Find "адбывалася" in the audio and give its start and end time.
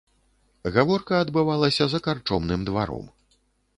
1.25-1.89